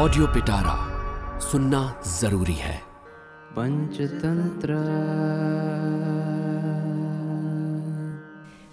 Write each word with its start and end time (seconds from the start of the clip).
Audio 0.00 0.26
पिटारा 0.26 0.74
सुनना 1.40 1.80
ज़रूरी 2.20 2.54
है। 2.54 2.76
पंचतंत्र। 3.52 4.74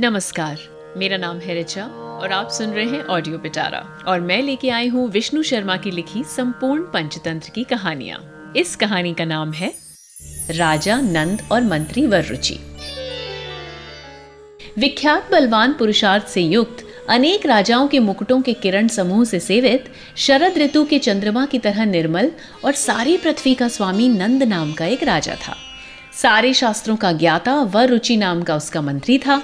नमस्कार 0.00 0.58
मेरा 0.96 1.16
नाम 1.16 1.38
है 1.38 1.54
रिचा 1.54 1.86
और 1.86 2.32
आप 2.32 2.48
सुन 2.48 2.70
रहे 2.70 2.84
हैं 2.84 3.02
ऑडियो 3.06 3.38
पिटारा 3.38 3.80
और 4.06 4.20
मैं 4.20 4.40
लेके 4.42 4.70
आई 4.70 4.88
हूँ 4.88 5.08
विष्णु 5.10 5.42
शर्मा 5.42 5.76
की 5.76 5.90
लिखी 5.90 6.24
संपूर्ण 6.24 6.82
पंचतंत्र 6.82 7.50
की 7.54 7.64
कहानियाँ। 7.64 8.20
इस 8.56 8.76
कहानी 8.76 9.14
का 9.14 9.24
नाम 9.24 9.52
है 9.52 9.74
राजा 10.50 11.00
नंद 11.00 11.48
और 11.52 11.62
मंत्री 11.62 12.06
वररुचि। 12.06 12.58
विख्यात 14.78 15.30
बलवान 15.32 15.72
पुरुषार्थ 15.72 16.26
से 16.26 16.40
युक्त 16.40 16.83
अनेक 17.08 17.46
राजाओं 17.46 17.88
के 17.88 17.98
मुकुटों 17.98 18.42
के 18.42 18.52
किरण 18.52 18.88
समूह 18.88 19.24
से 19.24 19.40
सेवित, 19.40 19.84
शरद 20.16 20.58
ऋतु 20.58 20.84
के 20.84 20.98
चंद्रमा 20.98 21.46
की 21.46 21.58
तरह 21.58 21.84
निर्मल 21.84 22.30
और 22.64 22.72
सारी 22.72 23.16
पृथ्वी 23.16 23.54
का 23.54 23.68
स्वामी 23.68 24.08
नंद 24.08 24.42
नाम 24.42 24.72
का 24.72 24.86
एक 24.86 25.02
राजा 25.02 25.34
था। 25.34 25.56
सारे 26.22 26.54
शास्त्रों 26.54 26.96
का 26.96 27.12
ज्ञाता 27.12 27.54
व 27.54 27.78
रुचि 27.78 28.16
नाम 28.16 28.42
का 28.42 28.56
उसका 28.56 28.82
मंत्री 28.82 29.18
था। 29.18 29.42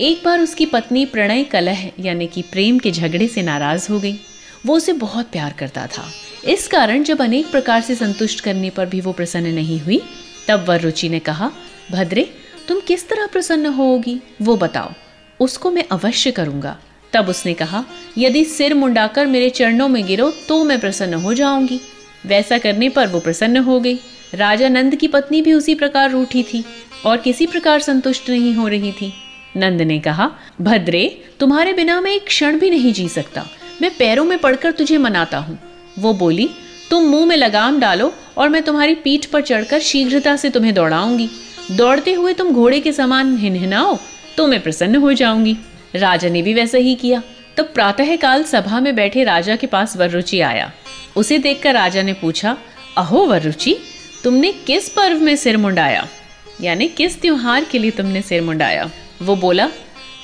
एक 0.00 0.22
बार 0.24 0.40
उसकी 0.40 0.66
पत्नी 0.66 1.06
प्रणय 1.06 1.44
कलह, 1.44 1.90
यानी 2.00 2.26
कि 2.26 2.42
प्रेम 2.42 2.78
के 2.78 2.90
झगड़े 2.90 3.28
से 3.28 3.42
नाराज़ 3.42 3.92
हो 3.92 4.00
गई। 4.00 4.20
वो 4.66 4.76
उसे 4.76 4.92
बहुत 4.92 5.26
प्यार 5.26 5.54
करता 5.58 5.86
था। 5.86 6.10
इस 6.44 6.68
कारण 6.68 7.02
जब 7.02 7.22
अनेक 7.22 7.50
प्रकार 7.50 7.80
से 7.80 7.94
संतुष्ट 7.94 8.40
करने 8.40 8.70
पर 8.70 8.86
भी 8.86 9.00
वो 9.00 9.12
प्रसन्न 9.12 9.46
नहीं 9.46 9.80
हुई, 9.80 10.02
तब 10.48 10.64
वर 10.68 10.80
रुचि 10.80 11.08
ने 11.08 11.18
कहा, 11.18 11.50
भद्रे, 11.90 12.30
तुम 12.68 12.80
किस 12.80 13.08
तरह 13.08 13.26
प्रसन्न 13.26 13.66
होगी? 13.66 14.20
वो 14.42 14.56
बताओ, 14.56 14.92
उसको 15.40 15.70
मैं 15.70 15.84
अवश्य 15.92 16.30
करूँगा। 16.30 16.78
तब 17.12 17.28
उसने 17.28 17.54
कहा, 17.54 17.84
यदि 18.18 18.44
सिर 18.44 18.74
मुंडाकर 18.74 19.26
मेरे 19.26 19.50
चरणों 19.50 19.88
में 19.88 20.04
गिरो 20.06 20.30
तो 20.48 20.62
मैं 20.64 20.78
प्रसन्न 20.80 21.14
हो 21.14 21.34
जाऊँगी। 21.34 21.80
वैसा 22.24 22.58
करने 22.58 22.88
पर 22.88 23.06
वो 23.06 23.20
प्रसन्न 23.20 23.56
हो 23.58 23.78
गई। 23.80 23.98
राजा 24.34 24.68
नंद 24.68 24.94
की 24.96 25.08
पत्नी 25.08 25.40
भी 25.42 25.52
उसी 25.52 25.74
प्रकार 25.74 26.10
रूठी 26.10 26.42
थी 26.42 26.64
और 27.06 27.16
किसी 27.16 27.46
प्रकार 27.46 27.80
संतुष्ट 27.80 28.28
नहीं 28.30 28.54
हो 28.54 28.66
रही 28.68 28.92
थी। 28.92 29.12
नंद 29.56 29.82
ने 29.82 29.98
कहा, 29.98 30.30
भद्रे, 30.60 31.22
तुम्हारे 31.40 31.72
बिना 31.72 32.00
मैं 32.00 32.12
एक 32.12 32.26
क्षण 32.26 32.58
भी 32.58 32.70
नहीं 32.70 32.92
जी 32.92 33.08
सकता। 33.08 33.46
मैं 33.82 33.90
पैरों 33.96 34.24
में 34.24 34.38
पड़कर 34.38 34.70
तुझे 34.70 34.98
मनाता 34.98 35.38
हूँ। 35.38 35.58
वो 35.98 36.12
बोली, 36.14 36.48
तुम 36.90 37.04
मुँह 37.04 37.26
में 37.26 37.36
लगाम 37.36 37.80
डालो 37.80 38.12
और 38.36 38.48
मैं 38.48 38.62
तुम्हारी 38.62 38.94
पीठ 38.94 39.26
पर 39.26 39.40
चढ़कर 39.40 39.80
शीघ्रता 39.80 40.36
से 40.36 40.50
तुम्हें 40.50 40.74
दौड़ाऊँगी। 40.74 41.28
दौड़ते 41.70 42.12
हुए 42.12 42.32
तुम 42.32 42.52
घोड़े 42.52 42.80
के 42.80 42.92
समान 42.92 43.36
हिनहिनाओ 43.38 43.98
तो 44.36 44.46
मैं 44.46 44.62
प्रसन्न 44.62 44.96
हो 44.96 45.12
जाऊँगी। 45.12 45.56
राजा 45.94 46.28
ने 46.28 46.42
भी 46.42 46.54
वैसा 46.54 46.78
ही 46.78 46.94
किया। 46.94 47.22
तब 47.56 47.64
प्रातः 47.64 48.16
काल 48.16 48.42
सभा 48.42 48.80
में 48.80 48.94
बैठे 48.94 49.24
राजा 49.24 49.56
के 49.56 49.66
पास 49.66 49.96
वररुचि 49.96 50.40
आया। 50.40 50.72
उसे 51.16 51.38
देखकर 51.38 51.74
राजा 51.74 52.02
ने 52.02 52.12
पूछा, 52.12 52.56
अहो 52.98 53.26
वररुचि 53.26 53.76
तुमने 54.24 54.52
किस 54.52 54.88
पर्व 54.88 55.20
में 55.20 55.36
सिर 55.36 55.56
मुंडाया? 55.56 56.08
यानी 56.60 56.88
किस 56.88 57.20
त्योहार 57.20 57.64
के 57.64 57.78
लिए 57.78 57.90
तुमने 57.90 58.22
सिर 58.22 58.42
मुंडाया? 58.42 58.90
वो 59.22 59.36
बोला, 59.36 59.68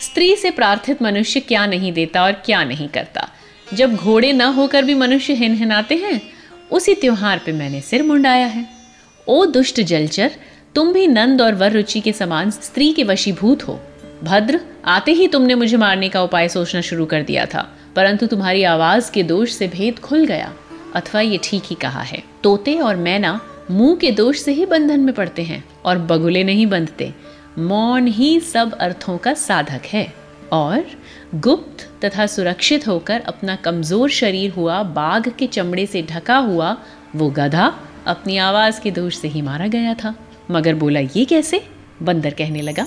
स्त्री 0.03 0.37
से 0.37 0.51
प्रार्थित 0.51 1.03
मनुष्य 1.03 1.41
क्या 1.41 1.67
नहीं 1.67 1.93
देता 1.93 2.23
और 2.23 2.33
क्या 2.33 2.65
नहीं 2.65 2.89
करता? 2.89 3.29
जब 3.75 3.97
घोड़े 3.97 4.33
न 4.33 4.41
होकर 4.41 4.85
भी 4.85 4.95
मनुष्य 4.95 5.33
हिनहिनाते 5.33 5.95
हैं, 5.95 6.21
उसी 6.71 6.95
त्योहार 6.95 7.39
पे 7.39 7.53
मैंने 7.53 7.81
सिर 7.81 8.03
मुंडाया 8.03 8.47
है। 8.47 8.67
ओ 9.29 9.45
दुष्ट 9.45 9.81
जलचर, 9.81 10.31
तुम 10.75 10.93
भी 10.93 11.07
नंद 11.07 11.43
और 11.43 11.55
वर 11.55 11.73
रुचि 11.73 12.01
के 12.01 12.13
समान 12.13 12.51
स्त्री 12.51 12.93
के 12.93 13.05
वशीभूत 13.05 13.69
हो। 13.69 13.81
भद्र, 14.25 14.61
आते 14.85 15.13
ही 15.13 15.29
तुमने 15.29 15.55
मुझे 15.55 15.77
मारने 15.77 16.09
का 16.09 16.23
उपाय 16.23 16.49
सोचना 16.49 16.81
शुरू 16.81 17.07
कर 17.07 17.23
दिया 17.23 17.47
था, 17.47 17.69
परंतु 17.97 18.27
तुम्हारी 18.27 18.63
आवाज़ 18.63 19.11
के 19.13 19.23
दोष 19.23 19.51
से 19.51 19.69
भेद 19.69 19.99
खुल 19.99 20.27
गया। 20.27 20.53
अथवा 20.95 21.21
ये 21.21 21.41
ठीक 21.45 21.63
ही 21.67 21.75
कहा 21.75 22.01
है। 22.01 22.23
तोते 22.43 22.75
और 22.75 22.97
मैना 22.97 23.41
मुँह 23.71 23.97
के 23.97 24.11
दोष 24.11 24.39
से 24.39 24.53
ही 24.53 24.67
बंधन 24.67 25.01
में 25.01 25.15
पड़ते 25.15 25.43
हैं, 25.43 25.65
और 25.85 25.99
बगुले 25.99 26.45
नहीं 26.45 26.67
बंधते। 26.67 27.15
मौन 27.59 28.07
ही 28.07 28.41
सब 28.41 28.73
अर्थों 28.73 29.19
का 29.19 29.35
साधक 29.35 29.87
है। 29.87 30.13
और 30.53 30.85
गुप्त 31.35 32.05
तथा 32.05 32.27
सुरक्षित 32.27 32.87
होकर 32.89 33.21
अपना 33.21 33.57
कमज़ोर 33.57 34.11
शरीर 34.11 34.51
हुआ, 34.51 34.83
बाघ 34.83 35.29
के 35.29 35.47
चमड़े 35.47 35.87
से 35.87 36.03
ढका 36.03 36.37
हुआ, 36.37 36.77
वो 37.17 37.31
गधा 37.31 37.73
अपनी 38.07 38.37
आवाज़ 38.37 38.81
के 38.81 38.91
दोष 38.91 39.17
से 39.17 39.29
ही 39.29 39.43
मारा 39.43 39.67
गया 39.67 39.95
था। 39.95 40.15
मगर 40.51 40.75
बोला, 40.75 41.01
ये 41.01 41.25
कैसे? 41.25 41.67
बंदर 42.03 42.31
कहने 42.31 42.61
लगा 42.61 42.87